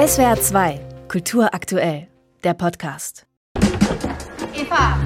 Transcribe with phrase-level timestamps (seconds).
[0.00, 2.08] SWR 2, Kultur aktuell,
[2.42, 3.26] der Podcast.
[4.54, 4.98] Eva,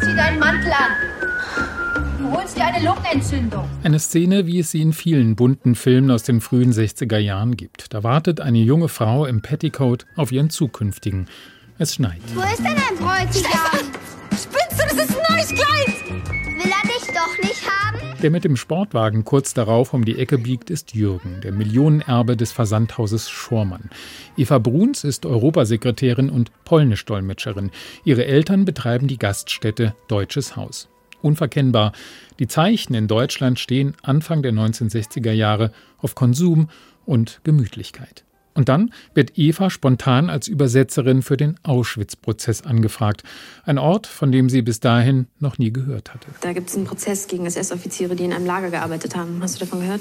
[0.00, 2.18] zieh deinen Mantel an.
[2.18, 3.68] Du holst dir eine Lungenentzündung.
[3.82, 7.92] Eine Szene, wie es sie in vielen bunten Filmen aus den frühen 60er Jahren gibt.
[7.92, 11.28] Da wartet eine junge Frau im Petticoat auf ihren zukünftigen.
[11.76, 12.22] Es schneit.
[12.34, 13.92] Wo ist denn ein Bräutigam?
[14.30, 16.24] Spinnst du, das ist ein neues Kleid!
[16.56, 17.97] Will er dich doch nicht haben?
[18.22, 22.50] Der mit dem Sportwagen kurz darauf um die Ecke biegt, ist Jürgen, der Millionenerbe des
[22.50, 23.90] Versandhauses Schormann.
[24.36, 27.70] Eva Bruns ist Europasekretärin und Polnisch-Dolmetscherin.
[28.04, 30.88] Ihre Eltern betreiben die Gaststätte Deutsches Haus.
[31.22, 31.92] Unverkennbar.
[32.40, 36.70] Die Zeichen in Deutschland stehen Anfang der 1960er Jahre auf Konsum
[37.06, 38.24] und Gemütlichkeit.
[38.58, 43.22] Und dann wird Eva spontan als Übersetzerin für den Auschwitz-Prozess angefragt.
[43.64, 46.26] Ein Ort, von dem sie bis dahin noch nie gehört hatte.
[46.40, 49.38] Da gibt es einen Prozess gegen SS-Offiziere, die in einem Lager gearbeitet haben.
[49.42, 50.00] Hast du davon gehört?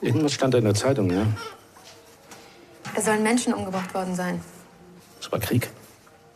[0.00, 1.24] Irgendwas stand da in der Zeitung, ja.
[2.96, 4.40] Es sollen Menschen umgebracht worden sein.
[5.20, 5.70] Es war Krieg.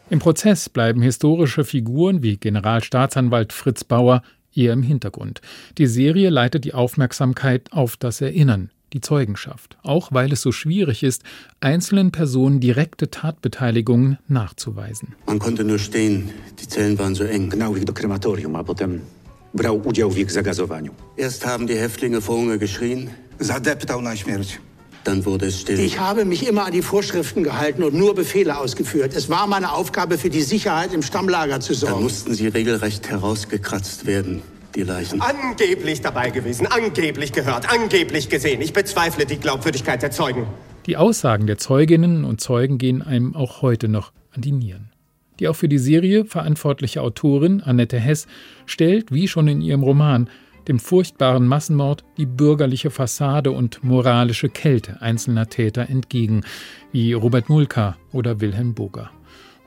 [0.09, 4.23] Im Prozess bleiben historische Figuren wie Generalstaatsanwalt Fritz Bauer
[4.55, 5.41] eher im Hintergrund.
[5.79, 11.03] Die Serie leitet die Aufmerksamkeit auf das Erinnern, die Zeugenschaft, auch weil es so schwierig
[11.03, 11.23] ist,
[11.61, 15.15] einzelnen Personen direkte Tatbeteiligungen nachzuweisen.
[15.27, 17.51] Man konnte nur stehen, die Zellen waren so eng.
[17.51, 19.01] Gnał ich do krematorium, a potem
[19.55, 20.92] brał udział w ich zagazowaniu.
[21.17, 24.59] Erst haben die Häftlinge vor Hunger geschrien, Zadeptał na śmierć.
[25.05, 25.79] dann wurde es still.
[25.79, 29.14] Ich habe mich immer an die Vorschriften gehalten und nur Befehle ausgeführt.
[29.14, 32.03] Es war meine Aufgabe, für die Sicherheit im Stammlager zu Dann sorgen.
[32.03, 34.42] mussten sie regelrecht herausgekratzt werden,
[34.77, 35.21] die Leichen.
[35.21, 38.61] Angeblich dabei gewesen, angeblich gehört, angeblich gesehen.
[38.61, 40.47] Ich bezweifle die Glaubwürdigkeit der Zeugen.
[40.87, 44.93] Die Aussagen der Zeuginnen und Zeugen gehen einem auch heute noch an die Nieren.
[45.41, 48.27] Die auch für die Serie verantwortliche Autorin Annette Hess
[48.67, 50.31] stellt, wie schon in ihrem Roman,
[50.69, 56.45] dem furchtbaren Massenmord die bürgerliche Fassade und moralische Kälte einzelner Täter entgegen,
[56.93, 59.11] wie Robert Mulka oder Wilhelm Boger.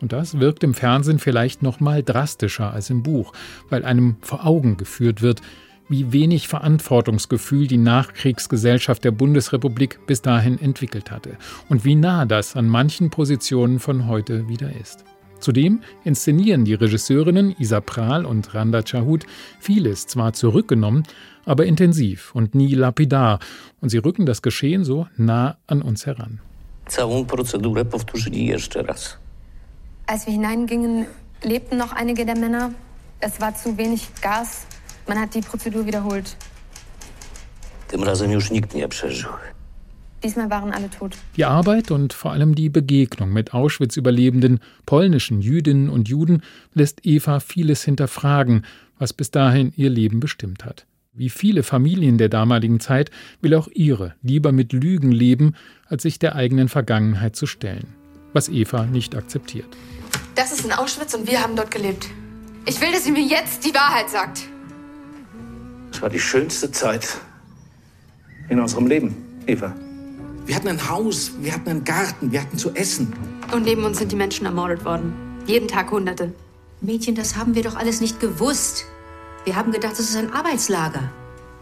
[0.02, 3.34] Und das wirkt im Fernsehen vielleicht noch mal drastischer als im Buch,
[3.70, 5.42] weil einem vor Augen geführt wird,
[5.90, 11.38] wie wenig Verantwortungsgefühl die Nachkriegsgesellschaft der Bundesrepublik bis dahin entwickelt hatte
[11.68, 15.04] und wie nah das an manchen Positionen von heute wieder ist.
[15.40, 19.26] Zudem inszenieren die Regisseurinnen Isa Prahl und Randa Chahut
[19.60, 21.04] vieles zwar zurückgenommen,
[21.46, 23.40] aber intensiv und nie lapidar,
[23.82, 26.40] und sie rücken das Geschehen so nah an uns heran.
[26.90, 29.19] Całą procedurę powtórzyli jeszcze raz.
[30.12, 31.06] Als wir hineingingen,
[31.44, 32.74] lebten noch einige der Männer.
[33.20, 34.66] Es war zu wenig Gas.
[35.08, 36.36] Man hat die Prozedur wiederholt.
[37.88, 39.30] Tym razem już nikt nie przeżył.
[40.24, 41.16] Diesmal waren alle tot.
[41.38, 46.42] Die Arbeit und vor allem die Begegnung mit Auschwitz-Überlebenden, polnischen Jüdinnen und Juden,
[46.74, 48.66] lässt Eva vieles hinterfragen,
[48.98, 50.88] was bis dahin ihr Leben bestimmt hat.
[51.14, 53.12] Wie viele Familien der damaligen Zeit
[53.42, 55.54] will auch ihre lieber mit Lügen leben,
[55.86, 57.94] als sich der eigenen Vergangenheit zu stellen.
[58.34, 59.78] Was Eva nicht akzeptiert.
[60.40, 62.08] Das ist in Auschwitz und wir haben dort gelebt.
[62.66, 64.44] Ich will, dass sie mir jetzt die Wahrheit sagt.
[65.92, 67.18] Es war die schönste Zeit
[68.48, 69.18] in unserem Leben,
[69.48, 69.76] Eva.
[70.46, 73.14] Wir hatten ein Haus, wir hatten einen Garten, wir hatten zu essen.
[73.52, 75.14] Und neben uns sind die Menschen ermordet worden.
[75.46, 76.32] Jeden Tag Hunderte.
[76.80, 78.86] Mädchen, das haben wir doch alles nicht gewusst.
[79.44, 81.12] Wir haben gedacht, das ist ein Arbeitslager.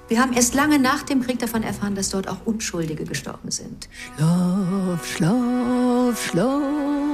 [0.07, 3.89] Wir haben erst lange nach dem Krieg davon erfahren, dass dort auch Unschuldige gestorben sind.
[4.17, 7.06] Schlaf, schlaf, schlaf,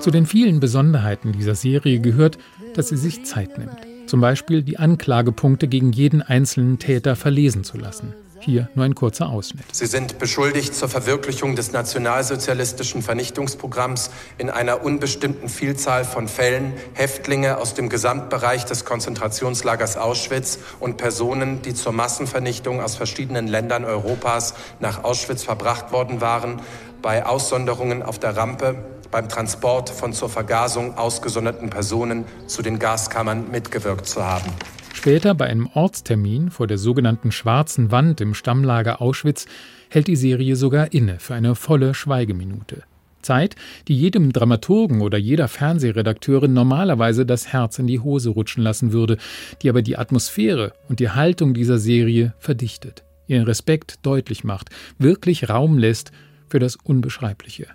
[0.00, 2.38] Zu den vielen Besonderheiten dieser Serie gehört,
[2.74, 3.78] dass sie sich Zeit nimmt.
[4.08, 8.12] Zum Beispiel die Anklagepunkte gegen jeden einzelnen Täter verlesen zu lassen.
[8.46, 9.64] Hier nur ein kurzer Ausschnitt.
[9.72, 17.58] Sie sind beschuldigt zur Verwirklichung des nationalsozialistischen Vernichtungsprogramms in einer unbestimmten Vielzahl von Fällen, Häftlinge
[17.58, 24.54] aus dem Gesamtbereich des Konzentrationslagers Auschwitz und Personen, die zur Massenvernichtung aus verschiedenen Ländern Europas
[24.78, 26.62] nach Auschwitz verbracht worden waren,
[27.02, 28.76] bei Aussonderungen auf der Rampe,
[29.10, 34.52] beim Transport von zur Vergasung ausgesonderten Personen zu den Gaskammern mitgewirkt zu haben.
[34.96, 39.44] Später bei einem Ortstermin vor der sogenannten Schwarzen Wand im Stammlager Auschwitz
[39.90, 42.82] hält die Serie sogar inne für eine volle Schweigeminute.
[43.20, 43.56] Zeit,
[43.88, 49.18] die jedem Dramaturgen oder jeder Fernsehredakteurin normalerweise das Herz in die Hose rutschen lassen würde,
[49.60, 55.50] die aber die Atmosphäre und die Haltung dieser Serie verdichtet, ihren Respekt deutlich macht, wirklich
[55.50, 56.10] Raum lässt
[56.48, 57.66] für das Unbeschreibliche.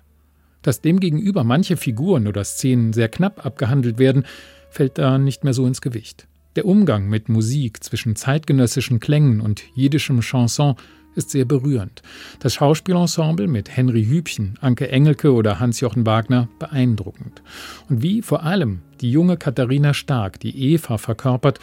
[0.62, 4.26] Dass demgegenüber manche Figuren oder Szenen sehr knapp abgehandelt werden,
[4.70, 6.26] fällt da nicht mehr so ins Gewicht.
[6.54, 10.76] Der Umgang mit Musik zwischen zeitgenössischen Klängen und jiddischem Chanson
[11.14, 12.02] ist sehr berührend.
[12.40, 17.42] Das Schauspielensemble mit Henry Hübchen, Anke Engelke oder Hans-Jochen Wagner beeindruckend.
[17.88, 21.58] Und wie vor allem die junge Katharina Stark, die Eva verkörpert,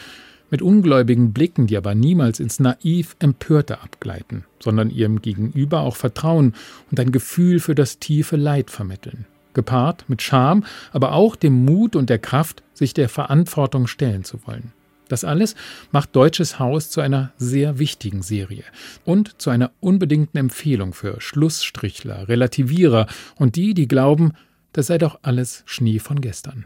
[0.52, 6.56] Mit ungläubigen Blicken, die aber niemals ins naiv Empörte abgleiten, sondern ihrem Gegenüber auch Vertrauen
[6.90, 9.28] und ein Gefühl für das tiefe Leid vermitteln.
[9.54, 14.40] Gepaart mit Scham, aber auch dem Mut und der Kraft, sich der Verantwortung stellen zu
[14.48, 14.74] wollen.
[15.10, 15.56] Das alles
[15.92, 18.64] macht Deutsches Haus zu einer sehr wichtigen Serie
[19.04, 24.34] und zu einer unbedingten Empfehlung für Schlussstrichler, Relativierer und die, die glauben,
[24.72, 26.66] das sei doch alles Schnee von gestern.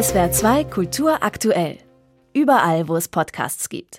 [0.00, 1.78] SWR 2 Kultur aktuell.
[2.32, 3.96] Überall, wo es Podcasts gibt.